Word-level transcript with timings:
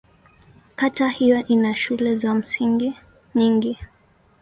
Kata 0.75 1.09
hiyo 1.09 1.47
ina 1.47 1.75
shule 1.75 2.15
za 2.15 2.33
msingi 2.35 2.93
nyingi. 3.35 3.77